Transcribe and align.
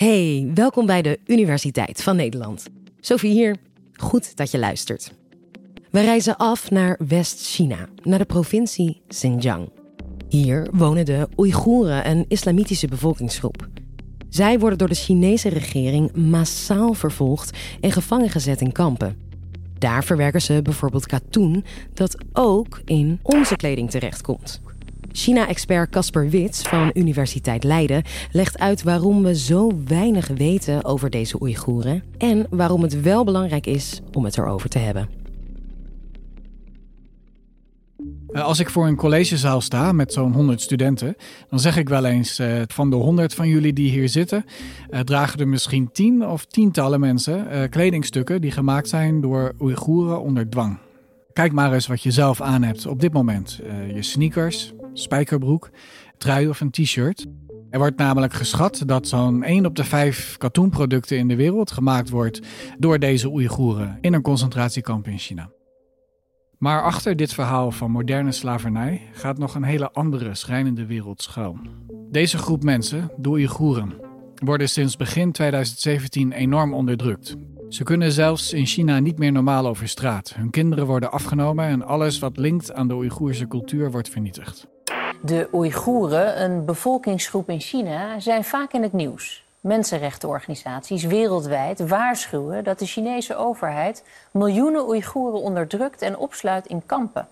Hey, 0.00 0.50
welkom 0.54 0.86
bij 0.86 1.02
de 1.02 1.18
Universiteit 1.26 2.02
van 2.02 2.16
Nederland. 2.16 2.66
Sophie 3.00 3.32
hier. 3.32 3.56
Goed 3.92 4.36
dat 4.36 4.50
je 4.50 4.58
luistert. 4.58 5.12
We 5.90 6.00
reizen 6.00 6.36
af 6.36 6.70
naar 6.70 6.98
West-China, 7.08 7.88
naar 8.02 8.18
de 8.18 8.24
provincie 8.24 9.02
Xinjiang. 9.06 9.70
Hier 10.28 10.68
wonen 10.72 11.04
de 11.04 11.28
Oeigoeren, 11.36 12.10
een 12.10 12.24
islamitische 12.28 12.88
bevolkingsgroep. 12.88 13.68
Zij 14.28 14.58
worden 14.58 14.78
door 14.78 14.88
de 14.88 14.94
Chinese 14.94 15.48
regering 15.48 16.12
massaal 16.12 16.92
vervolgd 16.92 17.58
en 17.80 17.92
gevangen 17.92 18.30
gezet 18.30 18.60
in 18.60 18.72
kampen. 18.72 19.16
Daar 19.78 20.04
verwerken 20.04 20.42
ze 20.42 20.62
bijvoorbeeld 20.62 21.06
katoen 21.06 21.64
dat 21.94 22.16
ook 22.32 22.80
in 22.84 23.18
onze 23.22 23.56
kleding 23.56 23.90
terechtkomt. 23.90 24.60
China-expert 25.12 25.90
Casper 25.90 26.28
Wits 26.28 26.62
van 26.62 26.90
Universiteit 26.94 27.64
Leiden 27.64 28.02
legt 28.32 28.58
uit 28.58 28.82
waarom 28.82 29.22
we 29.22 29.36
zo 29.36 29.72
weinig 29.86 30.28
weten 30.28 30.84
over 30.84 31.10
deze 31.10 31.42
Oeigoeren 31.42 32.02
en 32.18 32.46
waarom 32.50 32.82
het 32.82 33.00
wel 33.00 33.24
belangrijk 33.24 33.66
is 33.66 34.00
om 34.12 34.24
het 34.24 34.38
erover 34.38 34.68
te 34.68 34.78
hebben. 34.78 35.20
Eh, 38.32 38.42
als 38.42 38.58
ik 38.58 38.70
voor 38.70 38.86
een 38.86 38.96
collegezaal 38.96 39.60
sta 39.60 39.92
met 39.92 40.12
zo'n 40.12 40.32
100 40.32 40.60
studenten, 40.60 41.16
dan 41.48 41.60
zeg 41.60 41.76
ik 41.76 41.88
wel 41.88 42.04
eens: 42.04 42.40
uh, 42.40 42.62
van 42.66 42.90
de 42.90 42.96
100 42.96 43.34
van 43.34 43.48
jullie 43.48 43.72
die 43.72 43.90
hier 43.90 44.08
zitten, 44.08 44.44
uh, 44.90 45.00
dragen 45.00 45.40
er 45.40 45.48
misschien 45.48 45.92
10 45.92 46.26
of 46.26 46.44
tientallen 46.44 47.00
mensen 47.00 47.68
kledingstukken 47.70 48.40
die 48.40 48.50
gemaakt 48.50 48.88
zijn 48.88 49.20
door 49.20 49.52
Oeigoeren 49.60 50.20
onder 50.20 50.48
dwang. 50.48 50.78
Kijk 51.32 51.52
maar 51.52 51.72
eens 51.72 51.86
wat 51.86 52.02
je 52.02 52.10
zelf 52.10 52.40
aan 52.40 52.62
hebt 52.62 52.86
op 52.86 53.00
dit 53.00 53.12
moment: 53.12 53.60
je 53.94 54.02
sneakers, 54.02 54.72
spijkerbroek, 54.92 55.70
trui 56.18 56.48
of 56.48 56.60
een 56.60 56.70
t-shirt. 56.70 57.26
Er 57.70 57.78
wordt 57.78 57.96
namelijk 57.96 58.32
geschat 58.32 58.82
dat 58.86 59.08
zo'n 59.08 59.42
1 59.42 59.66
op 59.66 59.76
de 59.76 59.84
5 59.84 60.36
katoenproducten 60.36 61.18
in 61.18 61.28
de 61.28 61.36
wereld 61.36 61.70
gemaakt 61.70 62.10
wordt 62.10 62.40
door 62.78 62.98
deze 62.98 63.28
Oeigoeren 63.28 63.98
in 64.00 64.12
een 64.12 64.22
concentratiekamp 64.22 65.06
in 65.06 65.18
China. 65.18 65.50
Maar 66.58 66.82
achter 66.82 67.16
dit 67.16 67.34
verhaal 67.34 67.70
van 67.70 67.90
moderne 67.90 68.32
slavernij 68.32 69.02
gaat 69.12 69.38
nog 69.38 69.54
een 69.54 69.62
hele 69.62 69.92
andere 69.92 70.34
schrijnende 70.34 70.86
wereld 70.86 71.22
schuil. 71.22 71.58
Deze 72.10 72.38
groep 72.38 72.62
mensen, 72.62 73.10
de 73.16 73.28
Oeigoeren, 73.28 73.94
worden 74.34 74.68
sinds 74.68 74.96
begin 74.96 75.32
2017 75.32 76.32
enorm 76.32 76.74
onderdrukt. 76.74 77.36
Ze 77.68 77.82
kunnen 77.82 78.12
zelfs 78.12 78.52
in 78.52 78.66
China 78.66 78.98
niet 78.98 79.18
meer 79.18 79.32
normaal 79.32 79.66
over 79.66 79.88
straat. 79.88 80.34
Hun 80.34 80.50
kinderen 80.50 80.86
worden 80.86 81.12
afgenomen 81.12 81.64
en 81.64 81.82
alles 81.82 82.18
wat 82.18 82.36
linkt 82.36 82.72
aan 82.72 82.88
de 82.88 82.94
Oeigoerse 82.94 83.46
cultuur 83.46 83.90
wordt 83.90 84.08
vernietigd. 84.08 84.68
De 85.22 85.48
Oeigoeren, 85.52 86.42
een 86.42 86.64
bevolkingsgroep 86.64 87.48
in 87.48 87.60
China, 87.60 88.20
zijn 88.20 88.44
vaak 88.44 88.72
in 88.72 88.82
het 88.82 88.92
nieuws. 88.92 89.44
Mensenrechtenorganisaties 89.60 91.04
wereldwijd 91.04 91.88
waarschuwen 91.88 92.64
dat 92.64 92.78
de 92.78 92.86
Chinese 92.86 93.36
overheid 93.36 94.04
miljoenen 94.30 94.88
Oeigoeren 94.88 95.40
onderdrukt 95.40 96.02
en 96.02 96.16
opsluit 96.16 96.66
in 96.66 96.82
kampen. 96.86 97.28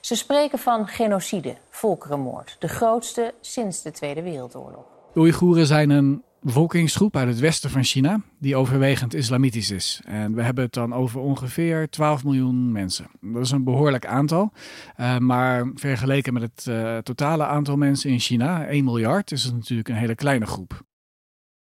Ze 0.00 0.14
spreken 0.14 0.58
van 0.58 0.86
genocide, 0.86 1.54
volkerenmoord, 1.70 2.56
de 2.58 2.68
grootste 2.68 3.34
sinds 3.40 3.82
de 3.82 3.90
Tweede 3.90 4.22
Wereldoorlog. 4.22 4.84
De 5.12 5.20
Oeigoeren 5.20 5.66
zijn 5.66 5.90
een 5.90 6.22
bevolkingsgroep 6.40 7.16
uit 7.16 7.28
het 7.28 7.38
westen 7.38 7.70
van 7.70 7.84
China 7.84 8.20
die 8.38 8.56
overwegend 8.56 9.14
islamitisch 9.14 9.70
is. 9.70 10.00
En 10.04 10.34
we 10.34 10.42
hebben 10.42 10.64
het 10.64 10.72
dan 10.72 10.94
over 10.94 11.20
ongeveer 11.20 11.88
12 11.90 12.24
miljoen 12.24 12.72
mensen. 12.72 13.06
Dat 13.20 13.42
is 13.42 13.50
een 13.50 13.64
behoorlijk 13.64 14.06
aantal, 14.06 14.52
uh, 15.00 15.18
maar 15.18 15.70
vergeleken 15.74 16.32
met 16.32 16.42
het 16.42 16.66
uh, 16.68 16.98
totale 16.98 17.44
aantal 17.44 17.76
mensen 17.76 18.10
in 18.10 18.20
China, 18.20 18.66
1 18.66 18.84
miljard, 18.84 19.32
is 19.32 19.44
het 19.44 19.54
natuurlijk 19.54 19.88
een 19.88 19.94
hele 19.94 20.14
kleine 20.14 20.46
groep. 20.46 20.82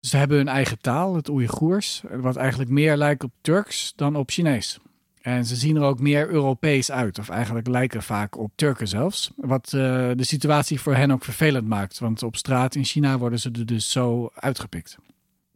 Ze 0.00 0.16
hebben 0.16 0.36
hun 0.36 0.48
eigen 0.48 0.80
taal, 0.80 1.14
het 1.14 1.28
Oeigoers, 1.28 2.02
wat 2.10 2.36
eigenlijk 2.36 2.70
meer 2.70 2.96
lijkt 2.96 3.24
op 3.24 3.32
Turks 3.40 3.92
dan 3.96 4.16
op 4.16 4.30
Chinees. 4.30 4.78
En 5.26 5.46
ze 5.46 5.56
zien 5.56 5.76
er 5.76 5.82
ook 5.82 6.00
meer 6.00 6.28
Europees 6.28 6.90
uit, 6.90 7.18
of 7.18 7.28
eigenlijk 7.28 7.66
lijken 7.68 8.02
vaak 8.02 8.38
op 8.38 8.52
Turken 8.54 8.88
zelfs. 8.88 9.30
Wat 9.36 9.72
uh, 9.74 9.80
de 10.14 10.24
situatie 10.24 10.80
voor 10.80 10.94
hen 10.94 11.10
ook 11.10 11.24
vervelend 11.24 11.68
maakt, 11.68 11.98
want 11.98 12.22
op 12.22 12.36
straat 12.36 12.74
in 12.74 12.84
China 12.84 13.18
worden 13.18 13.40
ze 13.40 13.50
er 13.50 13.66
dus 13.66 13.90
zo 13.90 14.30
uitgepikt. 14.34 14.96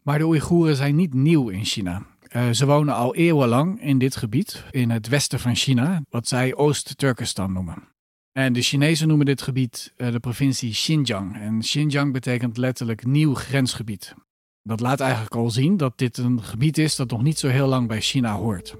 Maar 0.02 0.18
de 0.18 0.26
Oeigoeren 0.26 0.76
zijn 0.76 0.96
niet 0.96 1.14
nieuw 1.14 1.48
in 1.48 1.64
China. 1.64 2.06
Uh, 2.36 2.50
ze 2.50 2.66
wonen 2.66 2.94
al 2.94 3.14
eeuwenlang 3.14 3.82
in 3.82 3.98
dit 3.98 4.16
gebied, 4.16 4.64
in 4.70 4.90
het 4.90 5.08
westen 5.08 5.40
van 5.40 5.54
China, 5.54 6.02
wat 6.08 6.28
zij 6.28 6.54
Oost-Turkestan 6.54 7.52
noemen. 7.52 7.88
En 8.32 8.52
de 8.52 8.62
Chinezen 8.62 9.08
noemen 9.08 9.26
dit 9.26 9.42
gebied 9.42 9.92
uh, 9.96 10.12
de 10.12 10.20
provincie 10.20 10.72
Xinjiang. 10.72 11.36
En 11.36 11.60
Xinjiang 11.60 12.12
betekent 12.12 12.56
letterlijk 12.56 13.06
nieuw 13.06 13.34
grensgebied. 13.34 14.14
Dat 14.62 14.80
laat 14.80 15.00
eigenlijk 15.00 15.34
al 15.34 15.50
zien 15.50 15.76
dat 15.76 15.98
dit 15.98 16.18
een 16.18 16.42
gebied 16.42 16.78
is 16.78 16.96
dat 16.96 17.10
nog 17.10 17.22
niet 17.22 17.38
zo 17.38 17.48
heel 17.48 17.68
lang 17.68 17.88
bij 17.88 18.00
China 18.00 18.34
hoort. 18.34 18.76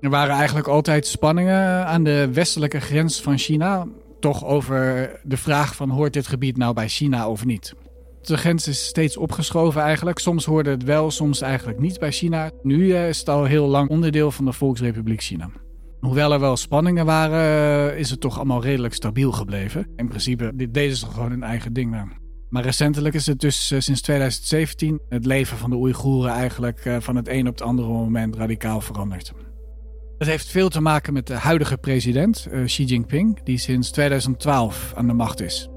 Er 0.00 0.10
waren 0.10 0.34
eigenlijk 0.34 0.68
altijd 0.68 1.06
spanningen 1.06 1.86
aan 1.86 2.04
de 2.04 2.28
westelijke 2.32 2.80
grens 2.80 3.20
van 3.20 3.38
China, 3.38 3.86
toch 4.20 4.44
over 4.44 5.10
de 5.22 5.36
vraag 5.36 5.74
van 5.74 5.90
hoort 5.90 6.12
dit 6.12 6.26
gebied 6.26 6.56
nou 6.56 6.74
bij 6.74 6.88
China 6.88 7.28
of 7.28 7.44
niet. 7.44 7.74
De 8.22 8.36
grens 8.36 8.68
is 8.68 8.86
steeds 8.86 9.16
opgeschoven 9.16 9.82
eigenlijk. 9.82 10.18
Soms 10.18 10.44
hoorde 10.44 10.70
het 10.70 10.82
wel, 10.82 11.10
soms 11.10 11.40
eigenlijk 11.40 11.78
niet 11.78 11.98
bij 11.98 12.12
China. 12.12 12.50
Nu 12.62 12.92
eh, 12.92 13.08
is 13.08 13.18
het 13.18 13.28
al 13.28 13.44
heel 13.44 13.66
lang 13.66 13.88
onderdeel 13.90 14.30
van 14.30 14.44
de 14.44 14.52
Volksrepubliek 14.52 15.22
China. 15.22 15.50
Hoewel 16.00 16.32
er 16.32 16.40
wel 16.40 16.56
spanningen 16.56 17.06
waren, 17.06 17.90
eh, 17.90 17.98
is 17.98 18.10
het 18.10 18.20
toch 18.20 18.36
allemaal 18.36 18.62
redelijk 18.62 18.94
stabiel 18.94 19.32
gebleven. 19.32 19.86
In 19.96 20.08
principe 20.08 20.52
deden 20.70 20.96
ze 20.96 21.06
gewoon 21.06 21.30
hun 21.30 21.42
eigen 21.42 21.72
ding. 21.72 21.96
Maar 22.48 22.62
recentelijk 22.62 23.14
is 23.14 23.26
het 23.26 23.40
dus 23.40 23.70
eh, 23.70 23.80
sinds 23.80 24.00
2017 24.00 25.00
het 25.08 25.26
leven 25.26 25.58
van 25.58 25.70
de 25.70 25.76
Oeigoeren 25.76 26.32
eigenlijk 26.32 26.96
van 26.98 27.16
het 27.16 27.28
een 27.28 27.46
op 27.46 27.52
het 27.52 27.62
andere 27.62 27.88
moment 27.88 28.36
radicaal 28.36 28.80
veranderd. 28.80 29.32
Het 30.18 30.28
heeft 30.28 30.48
veel 30.48 30.68
te 30.68 30.80
maken 30.80 31.12
met 31.12 31.26
de 31.26 31.34
huidige 31.34 31.76
president, 31.76 32.48
uh, 32.52 32.64
Xi 32.64 32.84
Jinping, 32.84 33.40
die 33.44 33.58
sinds 33.58 33.90
2012 33.90 34.92
aan 34.96 35.06
de 35.06 35.12
macht 35.12 35.40
is. 35.40 35.68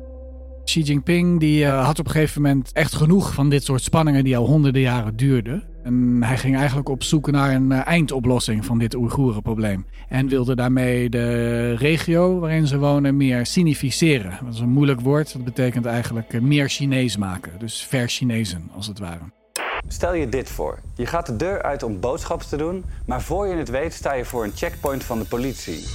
Xi 0.63 0.81
Jinping 0.81 1.39
die, 1.39 1.63
uh, 1.63 1.85
had 1.85 1.99
op 1.99 2.05
een 2.05 2.11
gegeven 2.11 2.41
moment 2.41 2.71
echt 2.73 2.95
genoeg 2.95 3.33
van 3.33 3.49
dit 3.49 3.63
soort 3.63 3.81
spanningen 3.81 4.23
die 4.23 4.37
al 4.37 4.45
honderden 4.45 4.81
jaren 4.81 5.15
duurden. 5.15 5.63
En 5.83 6.23
hij 6.23 6.37
ging 6.37 6.57
eigenlijk 6.57 6.89
op 6.89 7.03
zoek 7.03 7.31
naar 7.31 7.55
een 7.55 7.71
uh, 7.71 7.87
eindoplossing 7.87 8.65
van 8.65 8.79
dit 8.79 8.95
Oeigoerenprobleem. 8.95 9.85
En 10.07 10.27
wilde 10.27 10.55
daarmee 10.55 11.09
de 11.09 11.73
regio 11.73 12.39
waarin 12.39 12.67
ze 12.67 12.77
wonen 12.77 13.17
meer 13.17 13.45
sinificeren. 13.45 14.39
Dat 14.45 14.53
is 14.53 14.59
een 14.59 14.69
moeilijk 14.69 15.01
woord, 15.01 15.33
dat 15.33 15.43
betekent 15.43 15.85
eigenlijk 15.85 16.41
meer 16.41 16.69
Chinees 16.69 17.17
maken. 17.17 17.51
Dus 17.59 17.83
ver-Chinezen, 17.83 18.69
als 18.75 18.87
het 18.87 18.99
ware. 18.99 19.40
Stel 19.87 20.13
je 20.13 20.29
dit 20.29 20.49
voor. 20.49 20.79
Je 20.95 21.05
gaat 21.05 21.25
de 21.25 21.35
deur 21.35 21.61
uit 21.61 21.83
om 21.83 21.99
boodschappen 21.99 22.47
te 22.47 22.57
doen, 22.57 22.83
maar 23.05 23.21
voor 23.21 23.47
je 23.47 23.55
het 23.55 23.69
weet 23.69 23.93
sta 23.93 24.13
je 24.13 24.25
voor 24.25 24.43
een 24.43 24.55
checkpoint 24.55 25.03
van 25.03 25.19
de 25.19 25.25
politie. 25.25 25.85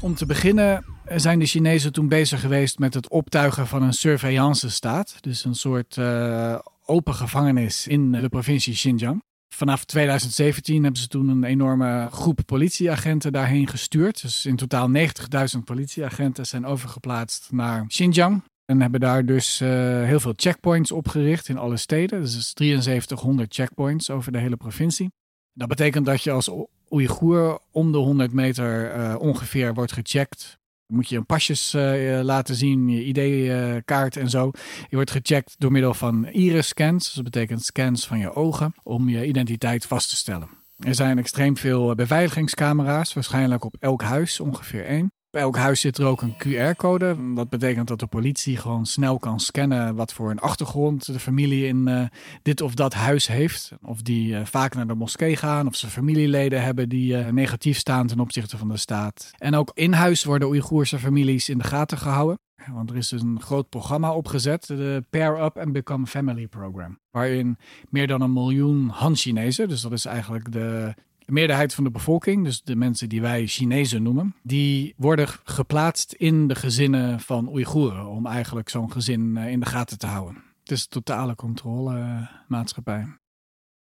Om 0.00 0.14
te 0.14 0.26
beginnen 0.26 0.84
zijn 1.16 1.38
de 1.38 1.46
Chinezen 1.46 1.92
toen 1.92 2.08
bezig 2.08 2.40
geweest 2.40 2.78
met 2.78 2.94
het 2.94 3.08
optuigen 3.08 3.66
van 3.66 3.82
een 3.82 3.92
surveillance-staat. 3.92 5.16
Dus 5.20 5.44
een 5.44 5.54
soort 5.54 5.96
uh, 5.96 6.58
open 6.84 7.14
gevangenis 7.14 7.86
in 7.86 8.12
de 8.12 8.28
provincie 8.28 8.74
Xinjiang. 8.74 9.22
Vanaf 9.54 9.84
2017 9.84 10.82
hebben 10.82 11.00
ze 11.00 11.08
toen 11.08 11.28
een 11.28 11.44
enorme 11.44 12.08
groep 12.10 12.40
politieagenten 12.46 13.32
daarheen 13.32 13.68
gestuurd. 13.68 14.22
Dus 14.22 14.46
in 14.46 14.56
totaal 14.56 14.88
90.000 14.96 15.64
politieagenten 15.64 16.46
zijn 16.46 16.66
overgeplaatst 16.66 17.48
naar 17.50 17.86
Xinjiang. 17.86 18.42
En 18.70 18.80
hebben 18.80 19.00
daar 19.00 19.24
dus 19.24 19.60
uh, 19.60 19.68
heel 20.04 20.20
veel 20.20 20.32
checkpoints 20.36 20.92
opgericht 20.92 21.48
in 21.48 21.58
alle 21.58 21.76
steden. 21.76 22.20
Dus 22.20 22.52
7300 22.54 23.54
checkpoints 23.54 24.10
over 24.10 24.32
de 24.32 24.38
hele 24.38 24.56
provincie. 24.56 25.12
Dat 25.52 25.68
betekent 25.68 26.06
dat 26.06 26.22
je 26.22 26.30
als 26.30 26.50
Oeigoer 26.90 27.60
om 27.70 27.92
de 27.92 27.98
100 27.98 28.32
meter 28.32 28.96
uh, 28.96 29.14
ongeveer 29.18 29.74
wordt 29.74 29.92
gecheckt 29.92 30.58
moet 30.92 31.08
je 31.08 31.16
een 31.16 31.26
pasjes 31.26 31.74
uh, 31.74 32.20
laten 32.22 32.54
zien, 32.54 32.88
je 32.88 33.04
ID-kaart 33.04 34.16
en 34.16 34.30
zo. 34.30 34.50
Je 34.88 34.96
wordt 34.96 35.10
gecheckt 35.10 35.54
door 35.58 35.72
middel 35.72 35.94
van 35.94 36.26
iris-scans. 36.26 37.04
Dus 37.04 37.14
dat 37.14 37.24
betekent 37.24 37.64
scans 37.64 38.06
van 38.06 38.18
je 38.18 38.34
ogen 38.34 38.74
om 38.82 39.08
je 39.08 39.26
identiteit 39.26 39.86
vast 39.86 40.08
te 40.08 40.16
stellen. 40.16 40.48
Er 40.78 40.94
zijn 40.94 41.18
extreem 41.18 41.56
veel 41.56 41.94
beveiligingscamera's, 41.94 43.14
waarschijnlijk 43.14 43.64
op 43.64 43.76
elk 43.80 44.02
huis 44.02 44.40
ongeveer 44.40 44.84
één. 44.84 45.12
Bij 45.30 45.42
elk 45.42 45.56
huis 45.56 45.80
zit 45.80 45.98
er 45.98 46.06
ook 46.06 46.22
een 46.22 46.34
QR-code. 46.34 47.34
Dat 47.34 47.48
betekent 47.48 47.88
dat 47.88 48.00
de 48.00 48.06
politie 48.06 48.56
gewoon 48.56 48.86
snel 48.86 49.18
kan 49.18 49.40
scannen 49.40 49.94
wat 49.94 50.12
voor 50.12 50.30
een 50.30 50.38
achtergrond 50.38 51.06
de 51.06 51.18
familie 51.18 51.66
in 51.66 51.88
uh, 51.88 52.02
dit 52.42 52.60
of 52.60 52.74
dat 52.74 52.94
huis 52.94 53.26
heeft. 53.26 53.72
Of 53.82 54.02
die 54.02 54.32
uh, 54.32 54.44
vaak 54.44 54.74
naar 54.74 54.86
de 54.86 54.94
moskee 54.94 55.36
gaan, 55.36 55.66
of 55.66 55.76
ze 55.76 55.86
familieleden 55.86 56.62
hebben 56.62 56.88
die 56.88 57.12
uh, 57.12 57.28
negatief 57.28 57.78
staan 57.78 58.06
ten 58.06 58.20
opzichte 58.20 58.58
van 58.58 58.68
de 58.68 58.76
staat. 58.76 59.30
En 59.38 59.54
ook 59.54 59.70
in 59.74 59.92
huis 59.92 60.24
worden 60.24 60.48
Oeigoerse 60.48 60.98
families 60.98 61.48
in 61.48 61.58
de 61.58 61.64
gaten 61.64 61.98
gehouden. 61.98 62.38
Want 62.72 62.90
er 62.90 62.96
is 62.96 63.10
een 63.10 63.40
groot 63.40 63.68
programma 63.68 64.14
opgezet, 64.14 64.66
de 64.66 65.04
Pair 65.10 65.44
Up 65.44 65.58
and 65.58 65.72
Become 65.72 66.06
Family 66.06 66.46
Program. 66.46 66.98
Waarin 67.10 67.58
meer 67.88 68.06
dan 68.06 68.20
een 68.20 68.32
miljoen 68.32 68.88
Han-Chinezen, 68.88 69.68
dus 69.68 69.80
dat 69.80 69.92
is 69.92 70.04
eigenlijk 70.04 70.52
de 70.52 70.94
de 71.28 71.34
meerderheid 71.34 71.74
van 71.74 71.84
de 71.84 71.90
bevolking, 71.90 72.44
dus 72.44 72.62
de 72.62 72.76
mensen 72.76 73.08
die 73.08 73.20
wij 73.20 73.46
Chinezen 73.46 74.02
noemen, 74.02 74.34
die 74.42 74.94
worden 74.96 75.28
geplaatst 75.44 76.12
in 76.12 76.48
de 76.48 76.54
gezinnen 76.54 77.20
van 77.20 77.48
Oeigoeren. 77.48 78.06
Om 78.06 78.26
eigenlijk 78.26 78.68
zo'n 78.68 78.92
gezin 78.92 79.36
eh, 79.36 79.50
in 79.50 79.60
de 79.60 79.66
gaten 79.66 79.98
te 79.98 80.06
houden. 80.06 80.42
Het 80.60 80.70
is 80.70 80.82
een 80.82 80.88
totale 80.88 81.34
controlemaatschappij. 81.34 83.06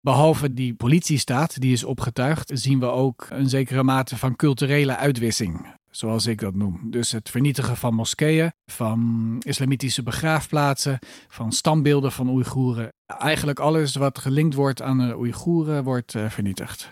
Behalve 0.00 0.54
die 0.54 0.74
politiestaat 0.74 1.60
die 1.60 1.72
is 1.72 1.84
opgetuigd, 1.84 2.50
zien 2.54 2.80
we 2.80 2.86
ook 2.86 3.26
een 3.30 3.48
zekere 3.48 3.82
mate 3.82 4.16
van 4.16 4.36
culturele 4.36 4.96
uitwissing, 4.96 5.66
zoals 5.90 6.26
ik 6.26 6.40
dat 6.40 6.54
noem. 6.54 6.90
Dus 6.90 7.12
het 7.12 7.30
vernietigen 7.30 7.76
van 7.76 7.94
moskeeën, 7.94 8.52
van 8.70 9.36
islamitische 9.46 10.02
begraafplaatsen, 10.02 10.98
van 11.28 11.52
standbeelden 11.52 12.12
van 12.12 12.28
Oeigoeren. 12.28 12.88
Eigenlijk 13.06 13.58
alles 13.58 13.94
wat 13.94 14.18
gelinkt 14.18 14.54
wordt 14.54 14.82
aan 14.82 14.98
de 14.98 15.16
Oeigoeren 15.16 15.84
wordt 15.84 16.14
uh, 16.14 16.30
vernietigd. 16.30 16.90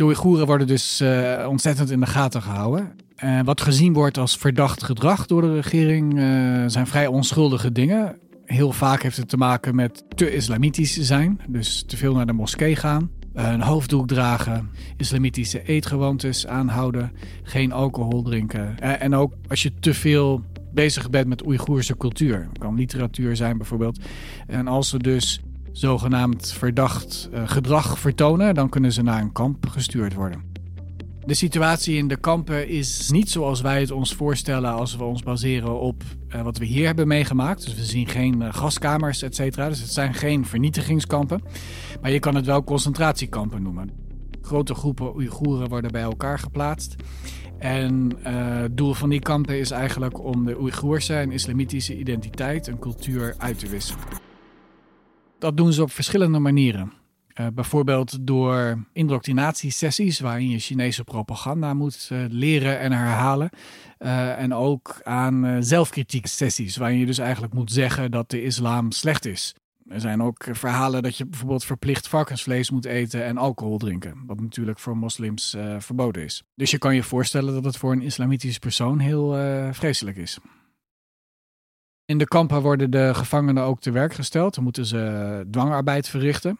De 0.00 0.06
Oeigoeren 0.06 0.46
worden 0.46 0.66
dus 0.66 1.00
uh, 1.00 1.46
ontzettend 1.48 1.90
in 1.90 2.00
de 2.00 2.06
gaten 2.06 2.42
gehouden. 2.42 2.92
En 3.16 3.44
wat 3.44 3.60
gezien 3.60 3.92
wordt 3.92 4.18
als 4.18 4.36
verdacht 4.36 4.82
gedrag 4.82 5.26
door 5.26 5.42
de 5.42 5.54
regering 5.54 6.18
uh, 6.18 6.22
zijn 6.66 6.86
vrij 6.86 7.06
onschuldige 7.06 7.72
dingen. 7.72 8.16
Heel 8.44 8.72
vaak 8.72 9.02
heeft 9.02 9.16
het 9.16 9.28
te 9.28 9.36
maken 9.36 9.74
met 9.74 10.04
te 10.14 10.34
islamitisch 10.34 10.96
zijn, 10.96 11.40
dus 11.48 11.84
te 11.86 11.96
veel 11.96 12.14
naar 12.14 12.26
de 12.26 12.32
moskee 12.32 12.76
gaan. 12.76 13.10
Een 13.34 13.62
hoofddoek 13.62 14.08
dragen, 14.08 14.70
islamitische 14.96 15.62
eetgewoontes 15.62 16.46
aanhouden, 16.46 17.12
geen 17.42 17.72
alcohol 17.72 18.22
drinken. 18.22 18.78
En 18.78 19.14
ook 19.14 19.32
als 19.48 19.62
je 19.62 19.72
te 19.80 19.94
veel 19.94 20.44
bezig 20.72 21.10
bent 21.10 21.26
met 21.26 21.46
Oeigoerse 21.46 21.96
cultuur. 21.96 22.48
Kan 22.58 22.74
literatuur 22.74 23.36
zijn 23.36 23.56
bijvoorbeeld. 23.56 23.98
En 24.46 24.68
als 24.68 24.88
ze 24.88 24.98
dus 24.98 25.40
zogenaamd 25.72 26.52
verdacht 26.52 27.28
uh, 27.32 27.48
gedrag 27.48 27.98
vertonen, 27.98 28.54
dan 28.54 28.68
kunnen 28.68 28.92
ze 28.92 29.02
naar 29.02 29.20
een 29.20 29.32
kamp 29.32 29.68
gestuurd 29.68 30.14
worden. 30.14 30.48
De 31.26 31.34
situatie 31.34 31.96
in 31.96 32.08
de 32.08 32.16
kampen 32.16 32.68
is 32.68 33.10
niet 33.10 33.30
zoals 33.30 33.60
wij 33.60 33.80
het 33.80 33.90
ons 33.90 34.14
voorstellen 34.14 34.72
als 34.72 34.96
we 34.96 35.04
ons 35.04 35.22
baseren 35.22 35.80
op 35.80 36.02
uh, 36.28 36.42
wat 36.42 36.58
we 36.58 36.64
hier 36.64 36.86
hebben 36.86 37.08
meegemaakt. 37.08 37.64
Dus 37.64 37.74
we 37.74 37.84
zien 37.84 38.08
geen 38.08 38.40
uh, 38.40 38.48
gaskamers, 38.54 39.22
et 39.22 39.34
cetera. 39.34 39.68
Dus 39.68 39.80
het 39.80 39.92
zijn 39.92 40.14
geen 40.14 40.46
vernietigingskampen. 40.46 41.42
Maar 42.00 42.10
je 42.10 42.18
kan 42.18 42.34
het 42.34 42.46
wel 42.46 42.64
concentratiekampen 42.64 43.62
noemen. 43.62 43.90
Grote 44.42 44.74
groepen 44.74 45.14
Oeigoeren 45.14 45.68
worden 45.68 45.92
bij 45.92 46.02
elkaar 46.02 46.38
geplaatst. 46.38 46.96
En 47.58 48.12
het 48.22 48.76
doel 48.76 48.94
van 48.94 49.08
die 49.08 49.20
kampen 49.20 49.58
is 49.58 49.70
eigenlijk 49.70 50.24
om 50.24 50.44
de 50.44 50.60
Oeigoerse 50.60 51.14
en 51.14 51.32
islamitische 51.32 51.98
identiteit 51.98 52.68
en 52.68 52.78
cultuur 52.78 53.34
uit 53.38 53.58
te 53.58 53.68
wisselen. 53.68 54.19
Dat 55.40 55.56
doen 55.56 55.72
ze 55.72 55.82
op 55.82 55.92
verschillende 55.92 56.38
manieren. 56.38 56.92
Uh, 57.40 57.46
bijvoorbeeld 57.54 58.26
door 58.26 58.84
indoctrinatiesessies 58.92 60.20
waarin 60.20 60.50
je 60.50 60.58
Chinese 60.58 61.04
propaganda 61.04 61.74
moet 61.74 62.08
uh, 62.12 62.24
leren 62.28 62.78
en 62.78 62.92
herhalen. 62.92 63.50
Uh, 63.98 64.38
en 64.38 64.54
ook 64.54 65.00
aan 65.02 65.64
zelfkritiek 65.64 66.26
sessies 66.26 66.76
waarin 66.76 66.98
je 66.98 67.06
dus 67.06 67.18
eigenlijk 67.18 67.54
moet 67.54 67.72
zeggen 67.72 68.10
dat 68.10 68.30
de 68.30 68.42
islam 68.42 68.90
slecht 68.92 69.26
is. 69.26 69.54
Er 69.88 70.00
zijn 70.00 70.22
ook 70.22 70.46
verhalen 70.50 71.02
dat 71.02 71.16
je 71.16 71.26
bijvoorbeeld 71.26 71.64
verplicht 71.64 72.08
varkensvlees 72.08 72.70
moet 72.70 72.84
eten 72.84 73.24
en 73.24 73.36
alcohol 73.36 73.78
drinken. 73.78 74.22
Wat 74.26 74.40
natuurlijk 74.40 74.78
voor 74.78 74.96
moslims 74.96 75.56
verboden 75.78 76.24
is. 76.24 76.42
Dus 76.54 76.70
je 76.70 76.78
kan 76.78 76.94
je 76.94 77.02
voorstellen 77.02 77.54
dat 77.54 77.64
het 77.64 77.76
voor 77.76 77.92
een 77.92 78.02
islamitische 78.02 78.58
persoon 78.58 78.98
heel 78.98 79.36
vreselijk 79.72 80.16
is. 80.16 80.38
In 82.10 82.18
de 82.18 82.28
kampen 82.28 82.62
worden 82.62 82.90
de 82.90 83.10
gevangenen 83.14 83.62
ook 83.62 83.80
te 83.80 83.90
werk 83.90 84.14
gesteld. 84.14 84.54
Dan 84.54 84.64
moeten 84.64 84.86
ze 84.86 85.46
dwangarbeid 85.50 86.08
verrichten. 86.08 86.58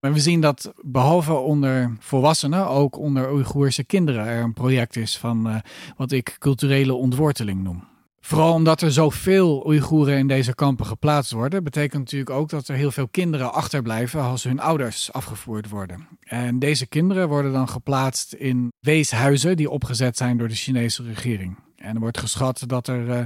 Maar 0.00 0.12
we 0.12 0.20
zien 0.20 0.40
dat 0.40 0.72
behalve 0.80 1.32
onder 1.32 1.96
volwassenen, 1.98 2.68
ook 2.68 2.98
onder 2.98 3.32
Oeigoerse 3.32 3.84
kinderen 3.84 4.26
er 4.26 4.42
een 4.42 4.52
project 4.52 4.96
is 4.96 5.18
van 5.18 5.48
uh, 5.48 5.56
wat 5.96 6.12
ik 6.12 6.36
culturele 6.38 6.94
ontworteling 6.94 7.62
noem. 7.62 7.84
Vooral 8.20 8.52
omdat 8.52 8.80
er 8.80 8.92
zoveel 8.92 9.66
Oeigoeren 9.66 10.18
in 10.18 10.28
deze 10.28 10.54
kampen 10.54 10.86
geplaatst 10.86 11.32
worden, 11.32 11.64
betekent 11.64 12.02
natuurlijk 12.02 12.30
ook 12.30 12.48
dat 12.48 12.68
er 12.68 12.76
heel 12.76 12.90
veel 12.90 13.08
kinderen 13.08 13.52
achterblijven 13.52 14.20
als 14.20 14.44
hun 14.44 14.60
ouders 14.60 15.12
afgevoerd 15.12 15.68
worden. 15.68 16.08
En 16.20 16.58
deze 16.58 16.86
kinderen 16.86 17.28
worden 17.28 17.52
dan 17.52 17.68
geplaatst 17.68 18.32
in 18.32 18.72
weeshuizen 18.80 19.56
die 19.56 19.70
opgezet 19.70 20.16
zijn 20.16 20.38
door 20.38 20.48
de 20.48 20.54
Chinese 20.54 21.02
regering. 21.02 21.64
En 21.86 21.94
er 21.94 22.00
wordt 22.00 22.18
geschat 22.18 22.62
dat 22.66 22.88
er 22.88 23.08
uh, 23.08 23.24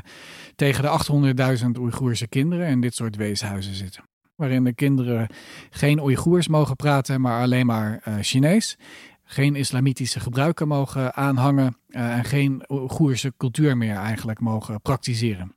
tegen 0.57 0.83
de 0.83 1.35
800.000 1.77 1.81
Oeigoerse 1.81 2.29
kinderen 2.29 2.67
in 2.67 2.81
dit 2.81 2.95
soort 2.95 3.17
weeshuizen 3.17 3.75
zitten. 3.75 4.03
Waarin 4.35 4.65
de 4.65 4.75
kinderen 4.75 5.27
geen 5.71 6.01
Oeigoers 6.01 6.49
mogen 6.49 6.77
praten, 6.77 7.21
maar 7.21 7.43
alleen 7.43 7.67
maar 7.67 8.03
uh, 8.09 8.15
Chinees. 8.21 8.79
Geen 9.25 9.55
islamitische 9.55 10.21
gebruiken 10.21 10.69
mogen 10.69 11.15
aanhangen 11.15 11.77
uh, 11.89 12.17
en 12.17 12.25
geen 12.25 12.65
Oeigoerse 12.71 13.33
cultuur 13.37 13.77
meer 13.77 13.97
eigenlijk 13.97 14.41
mogen 14.41 14.81
praktiseren. 14.81 15.55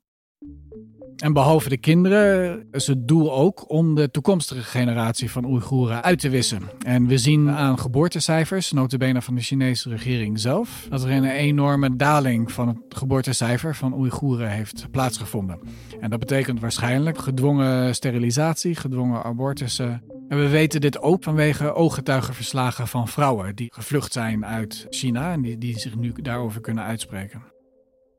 En 1.17 1.33
behalve 1.33 1.69
de 1.69 1.77
kinderen 1.77 2.65
is 2.71 2.87
het 2.87 3.07
doel 3.07 3.33
ook 3.33 3.69
om 3.69 3.95
de 3.95 4.11
toekomstige 4.11 4.63
generatie 4.63 5.31
van 5.31 5.45
Oeigoeren 5.45 6.03
uit 6.03 6.19
te 6.19 6.29
wissen. 6.29 6.61
En 6.85 7.07
we 7.07 7.17
zien 7.17 7.49
aan 7.49 7.79
geboortecijfers, 7.79 8.71
notabene 8.71 9.21
van 9.21 9.35
de 9.35 9.41
Chinese 9.41 9.89
regering 9.89 10.39
zelf, 10.39 10.87
dat 10.89 11.03
er 11.03 11.11
een 11.11 11.25
enorme 11.25 11.95
daling 11.95 12.51
van 12.51 12.67
het 12.67 12.77
geboortecijfer 12.89 13.75
van 13.75 13.93
Oeigoeren 13.93 14.49
heeft 14.49 14.87
plaatsgevonden. 14.91 15.59
En 15.99 16.09
dat 16.09 16.19
betekent 16.19 16.59
waarschijnlijk 16.59 17.17
gedwongen 17.17 17.95
sterilisatie, 17.95 18.75
gedwongen 18.75 19.23
abortussen. 19.23 20.03
En 20.27 20.39
we 20.39 20.47
weten 20.49 20.81
dit 20.81 21.01
ook 21.01 21.23
vanwege 21.23 21.73
ooggetuigenverslagen 21.73 22.87
van 22.87 23.07
vrouwen 23.07 23.55
die 23.55 23.73
gevlucht 23.73 24.13
zijn 24.13 24.45
uit 24.45 24.87
China 24.89 25.31
en 25.31 25.41
die, 25.41 25.57
die 25.57 25.79
zich 25.79 25.95
nu 25.95 26.11
daarover 26.21 26.61
kunnen 26.61 26.83
uitspreken. 26.83 27.52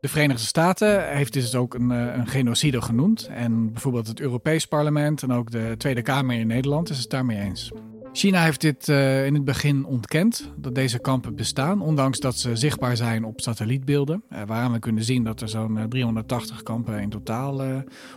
De 0.04 0.10
Verenigde 0.10 0.44
Staten 0.44 1.16
heeft 1.16 1.32
dit 1.32 1.54
ook 1.54 1.74
een, 1.74 1.90
eh, 1.90 2.16
een, 2.16 2.26
genocide 2.26 2.82
genoemd. 2.82 3.26
En 3.26 3.72
bijvoorbeeld 3.72 4.06
het 4.06 4.20
Europees 4.20 4.66
Parlement 4.66 5.22
en 5.22 5.32
ook 5.32 5.50
de 5.50 5.74
Tweede 5.78 6.02
Kamer 6.02 6.38
in 6.38 6.46
Nederland 6.46 6.90
is 6.90 6.98
het 6.98 7.10
daarmee 7.10 7.38
eens. 7.38 7.72
China 8.12 8.42
heeft 8.42 8.60
dit 8.60 8.88
uh, 8.88 9.26
in 9.26 9.34
het 9.34 9.44
begin 9.44 9.84
ontkend, 9.84 10.52
dat 10.56 10.74
deze 10.74 10.98
kampen 10.98 11.36
bestaan, 11.36 11.80
ondanks 11.80 12.20
dat 12.20 12.38
ze 12.38 12.56
zichtbaar 12.56 12.96
zijn 12.96 13.24
op 13.24 13.40
satellietbeelden, 13.40 14.22
uh, 14.32 14.38
waaraan 14.46 14.72
we 14.72 14.78
kunnen 14.78 15.04
zien 15.04 15.24
dat 15.24 15.40
er 15.40 15.48
zo'n 15.48 15.86
380 15.88 16.62
kampen 16.62 17.00
in 17.00 17.10
totaal 17.10 17.62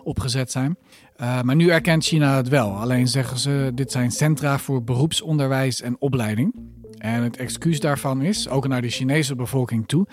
opgezet 0.04 0.52
zijn. 0.52 0.78
maar 1.18 1.56
nu 1.56 1.70
erkent 1.70 2.04
China 2.04 2.36
het 2.36 2.48
wel, 2.48 2.72
alleen 2.72 3.08
zeggen 3.08 3.38
ze 3.38 3.72
dit 3.76 3.92
zijn 3.92 4.12
centra 4.12 4.58
voor 4.58 4.84
beroepsonderwijs 4.84 5.82
en 5.82 5.96
opleiding. 6.00 6.54
En 6.98 7.24
het 7.24 7.38
excuus 7.38 7.80
daarvan 7.80 8.22
is, 8.22 8.50
ook 8.50 8.68
naar 8.68 8.82
de 8.82 8.90
Chinese 8.90 9.36
bevolking 9.36 9.88
toe, 9.88 10.08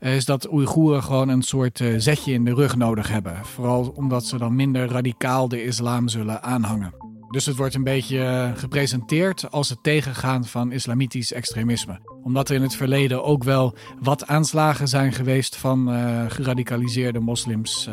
is 0.00 0.24
dat 0.24 0.52
Oeigoeren 0.52 1.02
gewoon 1.02 1.28
een 1.28 1.42
soort 1.42 1.80
uh, 1.80 1.94
zetje 1.98 2.32
in 2.32 2.44
de 2.44 2.54
rug 2.54 2.76
nodig 2.76 3.08
hebben. 3.08 3.44
Vooral 3.44 3.92
omdat 3.96 4.26
ze 4.26 4.38
dan 4.38 4.56
minder 4.56 4.88
radicaal 4.88 5.48
de 5.48 5.64
islam 5.64 6.08
zullen 6.08 6.42
aanhangen. 6.42 6.94
Dus 7.30 7.46
het 7.46 7.56
wordt 7.56 7.74
een 7.74 7.84
beetje 7.84 8.24
eh, 8.24 8.50
gepresenteerd 8.54 9.50
als 9.50 9.68
het 9.68 9.82
tegengaan 9.82 10.44
van 10.44 10.72
islamitisch 10.72 11.32
extremisme. 11.32 12.00
Omdat 12.22 12.48
er 12.48 12.54
in 12.54 12.62
het 12.62 12.76
verleden 12.76 13.24
ook 13.24 13.44
wel 13.44 13.76
wat 14.00 14.26
aanslagen 14.26 14.88
zijn 14.88 15.12
geweest 15.12 15.56
van 15.56 15.88
geradicaliseerde 16.28 17.20
moslims 17.20 17.88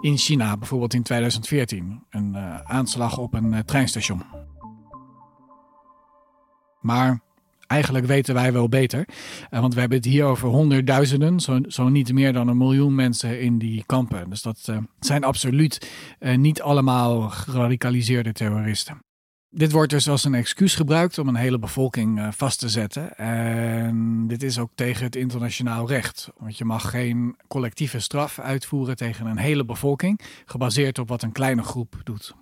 in 0.00 0.16
China. 0.16 0.56
Bijvoorbeeld 0.56 0.94
in 0.94 1.02
2014. 1.02 2.02
Een 2.10 2.36
aanslag 2.64 3.18
op 3.18 3.34
een 3.34 3.64
treinstation. 3.64 4.22
Maar 6.80 7.20
eigenlijk 7.66 8.06
weten 8.06 8.34
wij 8.34 8.52
wel 8.52 8.68
beter. 8.68 9.08
Uh, 9.50 9.60
want 9.60 9.74
we 9.74 9.80
hebben 9.80 9.98
het 9.98 10.06
hier 10.06 10.24
over 10.24 10.48
honderdduizenden, 10.48 11.40
zo, 11.40 11.58
zo, 11.68 11.88
niet 11.88 12.12
meer 12.12 12.32
dan 12.32 12.48
een 12.48 12.56
miljoen 12.56 12.94
mensen 12.94 13.40
in 13.40 13.58
die 13.58 13.82
kampen. 13.86 14.30
Dus 14.30 14.42
dat 14.42 14.66
uh, 14.70 14.78
zijn 15.00 15.24
absoluut 15.24 15.90
uh, 16.20 16.36
niet 16.36 16.62
allemaal 16.62 17.28
geradicaliseerde 17.28 18.32
terroristen. 18.32 19.02
Dit 19.50 19.72
wordt 19.72 19.90
dus 19.90 20.08
als 20.08 20.24
een 20.24 20.34
excuus 20.34 20.74
gebruikt 20.74 21.18
om 21.18 21.28
een 21.28 21.34
hele 21.34 21.58
bevolking 21.58 22.28
vast 22.30 22.58
te 22.58 22.68
zetten. 22.68 23.16
En 23.16 24.24
dit 24.26 24.42
is 24.42 24.58
ook 24.58 24.70
tegen 24.74 25.04
het 25.04 25.16
internationaal 25.16 25.88
recht. 25.88 26.30
Want 26.38 26.58
je 26.58 26.64
mag 26.64 26.90
geen 26.90 27.36
collectieve 27.48 27.98
straf 27.98 28.38
uitvoeren 28.38 28.96
tegen 28.96 29.26
een 29.26 29.38
hele 29.38 29.64
bevolking, 29.64 30.20
gebaseerd 30.44 30.98
op 30.98 31.08
wat 31.08 31.22
een 31.22 31.32
kleine 31.32 31.62
groep 31.62 32.00
doet. 32.02 32.34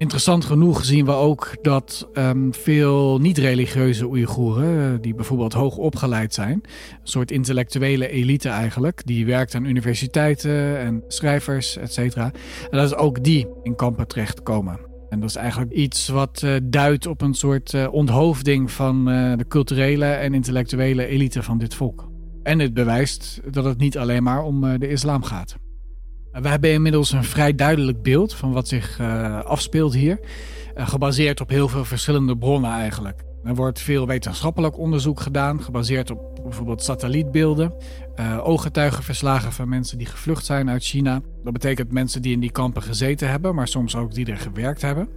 Interessant 0.00 0.44
genoeg 0.44 0.84
zien 0.84 1.04
we 1.04 1.12
ook 1.12 1.56
dat 1.62 2.08
um, 2.14 2.54
veel 2.54 3.18
niet-religieuze 3.18 4.06
Oeigoeren, 4.06 5.00
die 5.00 5.14
bijvoorbeeld 5.14 5.52
hoog 5.52 5.76
opgeleid 5.76 6.34
zijn, 6.34 6.52
een 6.52 6.98
soort 7.02 7.30
intellectuele 7.30 8.08
elite 8.08 8.48
eigenlijk, 8.48 9.02
die 9.06 9.26
werkt 9.26 9.54
aan 9.54 9.64
universiteiten 9.64 10.78
en 10.78 11.04
schrijvers, 11.08 11.76
et 11.76 11.92
cetera, 11.92 12.32
dat 12.70 12.84
is 12.84 12.94
ook 12.94 13.24
die 13.24 13.46
in 13.62 13.76
kampen 13.76 14.06
terechtkomen. 14.06 14.78
En 15.08 15.20
dat 15.20 15.28
is 15.28 15.36
eigenlijk 15.36 15.72
iets 15.72 16.08
wat 16.08 16.42
uh, 16.44 16.56
duidt 16.62 17.06
op 17.06 17.20
een 17.20 17.34
soort 17.34 17.72
uh, 17.72 17.92
onthoofding 17.92 18.70
van 18.70 19.04
de 19.36 19.44
culturele 19.48 20.06
en 20.06 20.34
intellectuele 20.34 21.06
elite 21.06 21.42
van 21.42 21.58
dit 21.58 21.74
volk. 21.74 22.08
En 22.42 22.58
het 22.58 22.74
bewijst 22.74 23.40
dat 23.50 23.64
het 23.64 23.78
niet 23.78 23.98
alleen 23.98 24.22
maar 24.22 24.42
om 24.42 24.78
de 24.78 24.88
islam 24.88 25.22
gaat. 25.22 25.56
We 26.32 26.48
hebben 26.48 26.72
inmiddels 26.72 27.12
een 27.12 27.24
vrij 27.24 27.54
duidelijk 27.54 28.02
beeld 28.02 28.34
van 28.34 28.52
wat 28.52 28.68
zich 28.68 28.98
uh, 29.00 29.40
afspeelt 29.40 29.94
hier. 29.94 30.20
Uh, 30.76 30.88
gebaseerd 30.88 31.40
op 31.40 31.48
heel 31.48 31.68
veel 31.68 31.84
verschillende 31.84 32.36
bronnen 32.36 32.70
eigenlijk. 32.70 33.24
Er 33.44 33.54
wordt 33.54 33.80
veel 33.80 34.06
wetenschappelijk 34.06 34.78
onderzoek 34.78 35.20
gedaan, 35.20 35.62
gebaseerd 35.62 36.10
op 36.10 36.40
bijvoorbeeld 36.42 36.82
satellietbeelden, 36.82 37.74
uh, 38.20 38.48
ooggetuigenverslagen 38.48 39.52
van 39.52 39.68
mensen 39.68 39.98
die 39.98 40.06
gevlucht 40.06 40.44
zijn 40.44 40.70
uit 40.70 40.84
China. 40.84 41.20
Dat 41.44 41.52
betekent 41.52 41.92
mensen 41.92 42.22
die 42.22 42.32
in 42.32 42.40
die 42.40 42.52
kampen 42.52 42.82
gezeten 42.82 43.28
hebben, 43.28 43.54
maar 43.54 43.68
soms 43.68 43.96
ook 43.96 44.14
die 44.14 44.26
er 44.26 44.36
gewerkt 44.36 44.82
hebben. 44.82 45.08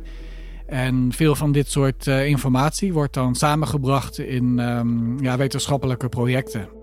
En 0.65 1.11
veel 1.11 1.35
van 1.35 1.51
dit 1.51 1.71
soort 1.71 2.07
informatie 2.07 2.93
wordt 2.93 3.13
dan 3.13 3.35
samengebracht 3.35 4.19
in 4.19 4.59
um, 4.59 5.21
ja, 5.23 5.37
wetenschappelijke 5.37 6.09
projecten. 6.09 6.82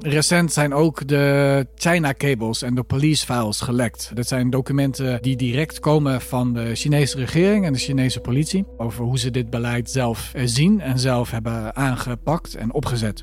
Recent 0.00 0.52
zijn 0.52 0.74
ook 0.74 1.08
de 1.08 1.66
China 1.74 2.14
Cables 2.14 2.62
en 2.62 2.74
de 2.74 2.82
Police 2.82 3.24
Files 3.24 3.60
gelekt. 3.60 4.10
Dat 4.14 4.28
zijn 4.28 4.50
documenten 4.50 5.22
die 5.22 5.36
direct 5.36 5.80
komen 5.80 6.20
van 6.20 6.52
de 6.52 6.74
Chinese 6.74 7.16
regering 7.16 7.64
en 7.64 7.72
de 7.72 7.78
Chinese 7.78 8.20
politie 8.20 8.64
over 8.76 9.04
hoe 9.04 9.18
ze 9.18 9.30
dit 9.30 9.50
beleid 9.50 9.90
zelf 9.90 10.34
eh, 10.34 10.42
zien 10.44 10.80
en 10.80 10.98
zelf 10.98 11.30
hebben 11.30 11.76
aangepakt 11.76 12.54
en 12.54 12.72
opgezet. 12.72 13.22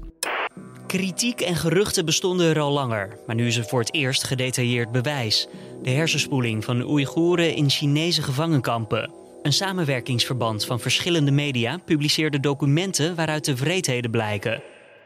Kritiek 0.87 1.41
en 1.41 1.55
geruchten 1.55 2.05
bestonden 2.05 2.49
er 2.49 2.59
al 2.59 2.71
langer, 2.71 3.17
maar 3.27 3.35
nu 3.35 3.47
is 3.47 3.57
er 3.57 3.65
voor 3.65 3.79
het 3.79 3.93
eerst 3.93 4.23
gedetailleerd 4.23 4.91
bewijs. 4.91 5.47
De 5.83 5.89
hersenspoeling 5.89 6.63
van 6.63 6.89
Oeigoeren 6.89 7.55
in 7.55 7.69
Chinese 7.69 8.21
gevangenkampen. 8.21 9.11
Een 9.41 9.53
samenwerkingsverband 9.53 10.65
van 10.65 10.79
verschillende 10.79 11.31
media 11.31 11.77
publiceerde 11.85 12.39
documenten 12.39 13.15
waaruit 13.15 13.45
de 13.45 13.57
vreedheden 13.57 14.11
blijken. 14.11 14.61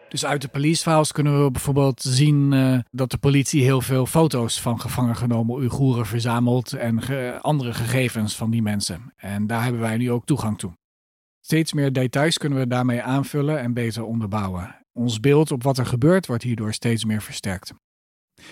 Dus 0.09 0.25
uit 0.25 0.41
de 0.41 0.47
police 0.47 0.83
files 0.83 1.11
kunnen 1.11 1.43
we 1.43 1.51
bijvoorbeeld 1.51 2.01
zien 2.01 2.51
uh, 2.51 2.79
dat 2.91 3.11
de 3.11 3.17
politie 3.17 3.63
heel 3.63 3.81
veel 3.81 4.05
foto's 4.05 4.61
van 4.61 4.79
gevangen 4.79 5.15
genomen 5.15 6.05
verzamelt 6.05 6.73
en 6.73 7.41
andere 7.41 7.73
gegevens 7.73 8.35
van 8.35 8.49
die 8.49 8.61
mensen. 8.61 9.13
En 9.15 9.47
daar 9.47 9.63
hebben 9.63 9.81
wij 9.81 9.97
nu 9.97 10.11
ook 10.11 10.25
toegang 10.25 10.57
toe. 10.57 10.71
Steeds 11.39 11.73
meer 11.73 11.93
details 11.93 12.37
kunnen 12.37 12.59
we 12.59 12.67
daarmee 12.67 13.01
aanvullen 13.01 13.59
en 13.59 13.73
beter 13.73 14.03
onderbouwen. 14.03 14.75
Ons 14.93 15.19
beeld 15.19 15.51
op 15.51 15.63
wat 15.63 15.77
er 15.77 15.85
gebeurt 15.85 16.27
wordt 16.27 16.43
hierdoor 16.43 16.73
steeds 16.73 17.05
meer 17.05 17.21
versterkt. 17.21 17.73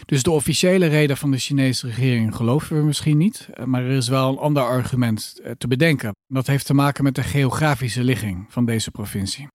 Dus 0.06 0.24
de 0.24 0.32
officiële 0.32 0.86
reden 0.86 1.18
van 1.18 1.32
de 1.32 1.38
Chinese 1.38 1.88
regering 1.88 2.36
geloven 2.36 2.78
we 2.78 2.84
misschien 2.84 3.18
niet, 3.18 3.50
eh, 3.54 3.66
maar 3.66 3.84
er 3.84 3.90
is 3.90 4.08
wel 4.08 4.30
een 4.30 4.38
ander 4.38 4.64
argument 4.64 5.40
eh, 5.44 5.52
te 5.52 5.68
bedenken. 5.68 6.16
Dat 6.28 6.48
heeft 6.48 6.66
te 6.66 6.74
maken 6.74 7.04
met 7.04 7.16
de 7.16 7.24
geografische 7.24 8.04
ligging 8.04 8.46
van 8.50 8.66
deze 8.66 8.92
provincie. 8.92 9.48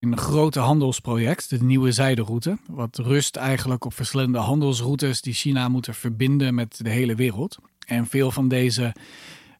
Een 0.00 0.16
grote 0.16 0.60
handelsproject, 0.60 1.50
de 1.50 1.62
nieuwe 1.62 1.92
zijderoute, 1.92 2.58
wat 2.66 2.98
rust 2.98 3.36
eigenlijk 3.36 3.84
op 3.84 3.94
verschillende 3.94 4.38
handelsroutes 4.38 5.20
die 5.20 5.32
China 5.32 5.68
moeten 5.68 5.94
verbinden 5.94 6.54
met 6.54 6.80
de 6.82 6.90
hele 6.90 7.14
wereld. 7.14 7.58
En 7.86 8.06
veel 8.06 8.30
van 8.30 8.48
deze 8.48 8.94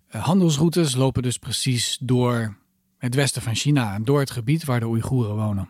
eh, 0.09 0.25
handelsroutes 0.25 0.94
lopen 0.94 1.23
dus 1.23 1.38
precies 1.38 1.99
door 2.00 2.56
het 2.99 3.14
westen 3.14 3.42
van 3.42 3.54
China, 3.54 3.99
door 3.99 4.20
het 4.20 4.30
gebied 4.30 4.64
waar 4.64 4.80
de 4.80 4.87
Oeigoeren 4.87 5.37
wonen. 5.37 5.68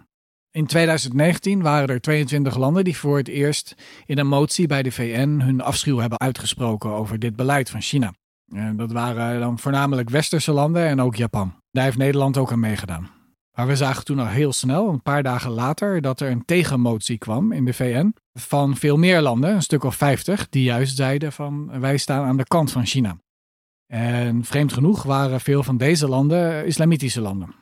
In 0.50 0.66
2019 0.66 1.62
waren 1.62 1.88
er 1.88 2.00
22 2.00 2.56
landen 2.56 2.84
die 2.84 2.96
voor 2.96 3.16
het 3.16 3.28
eerst 3.28 3.74
in 4.06 4.18
een 4.18 4.26
motie 4.26 4.66
bij 4.66 4.82
de 4.82 4.92
VN 4.92 5.40
hun 5.40 5.60
afschuw 5.60 5.98
hebben 5.98 6.20
uitgesproken 6.20 6.90
over 6.90 7.18
dit 7.18 7.36
beleid 7.36 7.70
van 7.70 7.80
China. 7.80 8.12
En 8.52 8.76
dat 8.76 8.92
waren 8.92 9.40
dan 9.40 9.58
voornamelijk 9.58 10.10
westerse 10.10 10.52
landen 10.52 10.86
en 10.86 11.00
ook 11.00 11.16
Japan. 11.16 11.54
Daar 11.70 11.84
heeft 11.84 11.98
Nederland 11.98 12.36
ook 12.36 12.52
aan 12.52 12.60
meegedaan. 12.60 13.19
Maar 13.54 13.66
we 13.66 13.76
zagen 13.76 14.04
toen 14.04 14.18
al 14.18 14.26
heel 14.26 14.52
snel, 14.52 14.88
een 14.88 15.02
paar 15.02 15.22
dagen 15.22 15.50
later, 15.50 16.00
dat 16.00 16.20
er 16.20 16.30
een 16.30 16.44
tegenmotie 16.44 17.18
kwam 17.18 17.52
in 17.52 17.64
de 17.64 17.72
VN 17.72 18.14
van 18.32 18.76
veel 18.76 18.96
meer 18.96 19.20
landen, 19.20 19.54
een 19.54 19.62
stuk 19.62 19.84
of 19.84 19.94
50, 19.94 20.48
die 20.48 20.62
juist 20.62 20.96
zeiden 20.96 21.32
van 21.32 21.80
wij 21.80 21.96
staan 21.96 22.24
aan 22.24 22.36
de 22.36 22.44
kant 22.44 22.72
van 22.72 22.86
China. 22.86 23.18
En 23.86 24.44
vreemd 24.44 24.72
genoeg 24.72 25.02
waren 25.02 25.40
veel 25.40 25.62
van 25.62 25.76
deze 25.76 26.08
landen 26.08 26.66
islamitische 26.66 27.20
landen. 27.20 27.54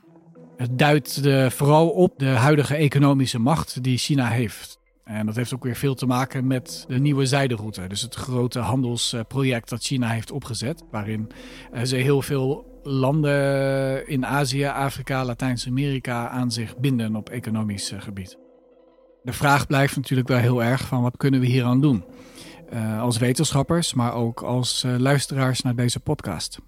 Het 0.56 0.78
duidt 0.78 1.20
vooral 1.48 1.88
op 1.88 2.18
de 2.18 2.28
huidige 2.28 2.74
economische 2.74 3.38
macht 3.38 3.82
die 3.82 3.98
China 3.98 4.28
heeft. 4.28 4.78
En 5.04 5.26
dat 5.26 5.36
heeft 5.36 5.54
ook 5.54 5.64
weer 5.64 5.76
veel 5.76 5.94
te 5.94 6.06
maken 6.06 6.46
met 6.46 6.84
de 6.88 6.98
nieuwe 6.98 7.26
zijderoute. 7.26 7.86
Dus 7.86 8.02
het 8.02 8.14
grote 8.14 8.58
handelsproject 8.58 9.68
dat 9.68 9.82
China 9.82 10.08
heeft 10.08 10.30
opgezet. 10.30 10.84
Waarin 10.90 11.30
ze 11.84 11.96
heel 11.96 12.22
veel 12.22 12.77
landen 12.88 14.08
in 14.08 14.26
Azië, 14.26 14.64
Afrika, 14.64 15.24
Latijns-Amerika 15.24 16.28
aan 16.28 16.52
zich 16.52 16.76
binden 16.76 17.16
op 17.16 17.28
economisch 17.28 17.94
gebied. 17.98 18.38
De 19.22 19.32
vraag 19.32 19.66
blijft 19.66 19.96
natuurlijk 19.96 20.28
wel 20.28 20.38
heel 20.38 20.62
erg 20.62 20.86
van 20.86 21.02
wat 21.02 21.16
kunnen 21.16 21.40
we 21.40 21.46
hier 21.46 21.64
aan 21.64 21.80
doen? 21.80 22.04
Uh, 22.72 23.00
als 23.00 23.18
wetenschappers, 23.18 23.94
maar 23.94 24.14
ook 24.14 24.42
als 24.42 24.84
uh, 24.84 24.96
luisteraars 24.96 25.62
naar 25.62 25.74
deze 25.74 26.00
podcast. 26.00 26.58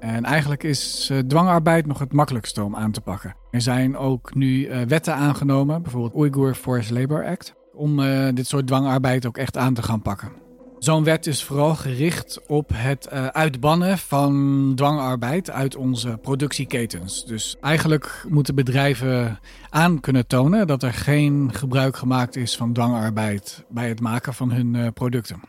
En 0.00 0.24
eigenlijk 0.24 0.62
is 0.62 1.12
dwangarbeid 1.26 1.86
nog 1.86 1.98
het 1.98 2.12
makkelijkste 2.12 2.62
om 2.62 2.76
aan 2.76 2.90
te 2.90 3.00
pakken. 3.00 3.36
Er 3.50 3.60
zijn 3.60 3.96
ook 3.96 4.34
nu 4.34 4.68
wetten 4.88 5.14
aangenomen, 5.14 5.82
bijvoorbeeld 5.82 6.24
Uyghur 6.24 6.54
Forced 6.54 6.90
Labor 6.90 7.26
Act, 7.26 7.54
om 7.74 7.96
dit 8.34 8.46
soort 8.46 8.66
dwangarbeid 8.66 9.26
ook 9.26 9.38
echt 9.38 9.56
aan 9.56 9.74
te 9.74 9.82
gaan 9.82 10.02
pakken. 10.02 10.45
Zo'n 10.78 11.04
wet 11.04 11.26
is 11.26 11.42
vooral 11.42 11.74
gericht 11.74 12.40
op 12.46 12.70
het 12.74 13.08
uh, 13.12 13.26
uitbannen 13.26 13.98
van 13.98 14.72
dwangarbeid 14.74 15.50
uit 15.50 15.76
onze 15.76 16.18
productieketens. 16.22 17.24
Dus 17.24 17.56
eigenlijk 17.60 18.24
moeten 18.28 18.54
bedrijven 18.54 19.38
aan 19.70 20.00
kunnen 20.00 20.26
tonen 20.26 20.66
dat 20.66 20.82
er 20.82 20.92
geen 20.92 21.50
gebruik 21.52 21.96
gemaakt 21.96 22.36
is 22.36 22.56
van 22.56 22.72
dwangarbeid 22.72 23.64
bij 23.68 23.88
het 23.88 24.00
maken 24.00 24.34
van 24.34 24.52
hun 24.52 24.74
uh, 24.74 24.86
producten. 24.94 25.40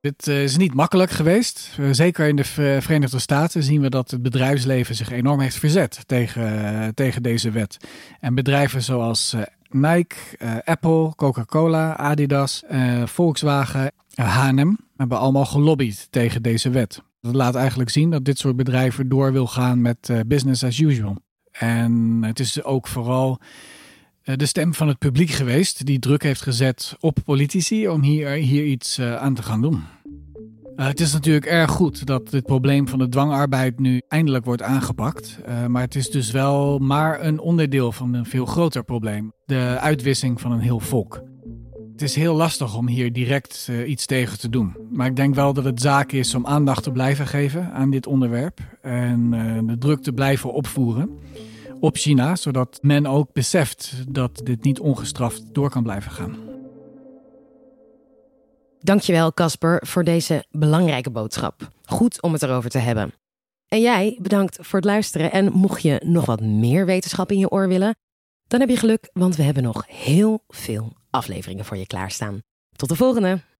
Dit 0.00 0.26
uh, 0.26 0.42
is 0.42 0.56
niet 0.56 0.74
makkelijk 0.74 1.10
geweest. 1.10 1.78
zeker 1.90 2.28
in 2.28 2.36
de 2.36 2.44
Verenigde 2.44 3.18
Staten 3.18 3.62
zien 3.62 3.80
we 3.80 3.90
dat 3.90 4.10
het 4.10 4.22
bedrijfsleven 4.22 4.94
zich 4.94 5.10
enorm 5.10 5.40
heeft 5.40 5.58
verzet 5.58 6.02
tegen, 6.06 6.94
tegen 6.94 7.22
deze 7.22 7.50
wet. 7.50 7.76
En 8.20 8.34
bedrijven 8.34 8.82
zoals 8.82 9.34
Nike, 9.70 10.16
Apple, 10.64 11.14
Coca-Cola, 11.16 11.96
Adidas, 11.96 12.62
Volkswagen 13.04 13.92
H&M 14.24 14.74
hebben 14.96 15.18
allemaal 15.18 15.44
gelobbyd 15.44 16.06
tegen 16.10 16.42
deze 16.42 16.70
wet. 16.70 17.02
Dat 17.20 17.34
laat 17.34 17.54
eigenlijk 17.54 17.90
zien 17.90 18.10
dat 18.10 18.24
dit 18.24 18.38
soort 18.38 18.56
bedrijven 18.56 19.08
door 19.08 19.32
wil 19.32 19.46
gaan 19.46 19.80
met 19.80 20.08
uh, 20.08 20.20
business 20.26 20.64
as 20.64 20.78
usual. 20.78 21.16
En 21.50 22.18
het 22.22 22.38
is 22.38 22.64
ook 22.64 22.86
vooral 22.86 23.40
uh, 24.24 24.36
de 24.36 24.46
stem 24.46 24.74
van 24.74 24.88
het 24.88 24.98
publiek 24.98 25.30
geweest 25.30 25.86
die 25.86 25.98
druk 25.98 26.22
heeft 26.22 26.42
gezet 26.42 26.96
op 27.00 27.18
politici 27.24 27.88
om 27.88 28.02
hier, 28.02 28.30
hier 28.30 28.64
iets 28.64 28.98
uh, 28.98 29.16
aan 29.16 29.34
te 29.34 29.42
gaan 29.42 29.60
doen. 29.60 29.82
het 30.76 31.00
is 31.00 31.12
natuurlijk 31.12 31.46
erg 31.46 31.70
goed 31.70 32.06
dat 32.06 32.30
dit 32.30 32.44
probleem 32.44 32.88
van 32.88 32.98
de 32.98 33.08
dwangarbeid 33.08 33.78
nu 33.78 34.02
eindelijk 34.08 34.44
wordt 34.44 34.62
aangepakt. 34.62 35.38
maar 35.68 35.82
het 35.82 35.94
is 35.94 36.10
dus 36.10 36.30
wel 36.30 36.78
maar 36.78 37.24
een 37.24 37.38
onderdeel 37.38 37.92
van 37.92 38.14
een 38.14 38.26
veel 38.26 38.46
groter 38.46 38.84
probleem: 38.84 39.32
de 39.44 39.76
uitwissing 39.80 40.40
van 40.40 40.52
een 40.52 40.60
heel 40.60 40.80
volk. 40.80 41.22
Het 41.96 42.04
is 42.04 42.14
heel 42.14 42.34
lastig 42.34 42.76
om 42.76 42.88
hier 42.88 43.12
direct 43.12 43.66
uh, 43.70 43.88
iets 43.88 44.06
tegen 44.06 44.38
te 44.38 44.48
doen. 44.48 44.76
Maar 44.90 45.06
ik 45.06 45.16
denk 45.16 45.34
wel 45.34 45.52
dat 45.52 45.64
het 45.64 45.80
zaak 45.80 46.12
is 46.12 46.34
om 46.34 46.46
aandacht 46.46 46.82
te 46.82 46.90
blijven 46.90 47.26
geven 47.26 47.72
aan 47.72 47.90
dit 47.90 48.06
onderwerp. 48.06 48.60
En 48.82 49.32
uh, 49.32 49.68
de 49.68 49.78
druk 49.78 50.02
te 50.02 50.12
blijven 50.12 50.52
opvoeren 50.52 51.18
op 51.80 51.96
China, 51.96 52.36
zodat 52.36 52.78
men 52.82 53.06
ook 53.06 53.32
beseft 53.32 54.04
dat 54.08 54.40
dit 54.44 54.62
niet 54.62 54.80
ongestraft 54.80 55.54
door 55.54 55.70
kan 55.70 55.82
blijven 55.82 56.10
gaan. 56.10 56.36
Dankjewel, 58.80 59.32
Casper, 59.32 59.86
voor 59.86 60.04
deze 60.04 60.44
belangrijke 60.50 61.10
boodschap. 61.10 61.68
Goed 61.84 62.22
om 62.22 62.32
het 62.32 62.42
erover 62.42 62.70
te 62.70 62.78
hebben. 62.78 63.12
En 63.68 63.80
jij, 63.80 64.18
bedankt 64.22 64.58
voor 64.60 64.78
het 64.78 64.88
luisteren. 64.88 65.32
En 65.32 65.52
mocht 65.52 65.82
je 65.82 66.02
nog 66.04 66.24
wat 66.24 66.40
meer 66.40 66.86
wetenschap 66.86 67.30
in 67.30 67.38
je 67.38 67.50
oor 67.50 67.68
willen, 67.68 67.96
dan 68.46 68.60
heb 68.60 68.68
je 68.68 68.76
geluk, 68.76 69.10
want 69.12 69.36
we 69.36 69.42
hebben 69.42 69.62
nog 69.62 69.84
heel 69.86 70.44
veel 70.48 70.92
afleveringen 71.16 71.64
voor 71.64 71.76
je 71.76 71.86
klaarstaan. 71.86 72.40
Tot 72.76 72.88
de 72.88 72.96
volgende! 72.96 73.55